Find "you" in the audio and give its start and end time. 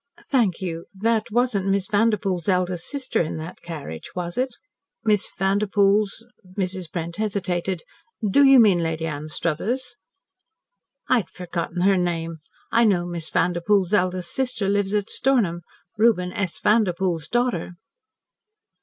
0.61-0.85, 8.43-8.59